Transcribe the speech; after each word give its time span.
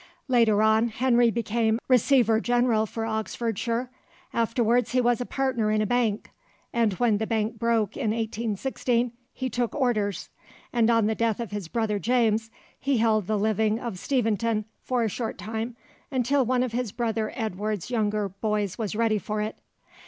Later 0.27 0.63
on 0.63 0.87
Henry 0.87 1.29
became 1.29 1.77
Receiver 1.87 2.39
General 2.39 2.87
for 2.87 3.05
Oxfordshire, 3.05 3.91
afterwards 4.33 4.93
he 4.93 4.99
was 4.99 5.21
partner 5.29 5.69
in 5.69 5.79
a 5.79 5.85
bank, 5.85 6.31
and 6.73 6.93
when 6.93 7.19
the 7.19 7.27
bank 7.27 7.59
broke 7.59 7.95
in 7.95 8.09
1816, 8.09 9.11
he 9.31 9.47
took 9.47 9.75
Orders, 9.75 10.29
and 10.73 10.89
on 10.89 11.05
the 11.05 11.13
death 11.13 11.39
of 11.39 11.51
his 11.51 11.67
brother 11.67 11.99
James 11.99 12.49
he 12.79 12.97
held 12.97 13.27
the 13.27 13.37
living 13.37 13.79
of 13.79 13.99
Steventon 13.99 14.65
for 14.81 15.03
a 15.03 15.07
short 15.07 15.37
time 15.37 15.75
until 16.09 16.43
one 16.43 16.63
of 16.63 16.71
his 16.71 16.91
brother 16.91 17.31
Edward's 17.35 17.91
younger 17.91 18.27
boys 18.29 18.79
was 18.79 18.95
ready 18.95 19.19
for 19.19 19.39
it. 19.39 19.59